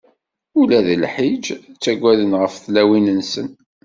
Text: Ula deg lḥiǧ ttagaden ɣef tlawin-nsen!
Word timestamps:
Ula 0.59 0.79
deg 0.87 0.99
lḥiǧ 1.03 1.45
ttagaden 1.57 2.31
ɣef 2.41 2.53
tlawin-nsen! 2.63 3.49